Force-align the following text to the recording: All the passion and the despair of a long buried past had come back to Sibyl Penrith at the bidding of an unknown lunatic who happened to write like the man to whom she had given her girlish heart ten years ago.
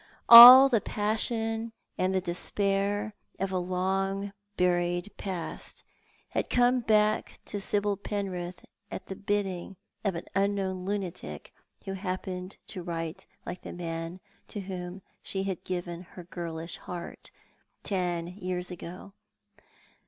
All 0.29 0.67
the 0.67 0.81
passion 0.81 1.73
and 1.95 2.15
the 2.15 2.21
despair 2.21 3.13
of 3.39 3.51
a 3.51 3.59
long 3.59 4.33
buried 4.57 5.11
past 5.17 5.83
had 6.29 6.49
come 6.49 6.79
back 6.79 7.39
to 7.45 7.61
Sibyl 7.61 7.97
Penrith 7.97 8.65
at 8.89 9.05
the 9.05 9.15
bidding 9.15 9.75
of 10.03 10.15
an 10.15 10.25
unknown 10.33 10.85
lunatic 10.85 11.53
who 11.85 11.93
happened 11.93 12.57
to 12.65 12.81
write 12.81 13.27
like 13.45 13.61
the 13.61 13.73
man 13.73 14.19
to 14.47 14.61
whom 14.61 15.03
she 15.21 15.43
had 15.43 15.63
given 15.63 16.01
her 16.01 16.23
girlish 16.23 16.77
heart 16.77 17.29
ten 17.83 18.25
years 18.25 18.71
ago. 18.71 19.13